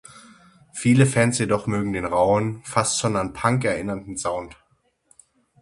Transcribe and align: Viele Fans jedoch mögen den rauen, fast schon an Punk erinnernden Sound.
Viele 0.73 1.05
Fans 1.05 1.37
jedoch 1.37 1.67
mögen 1.67 1.93
den 1.93 2.05
rauen, 2.05 2.63
fast 2.65 2.99
schon 2.99 3.15
an 3.15 3.33
Punk 3.33 3.63
erinnernden 3.65 4.17
Sound. 4.17 4.57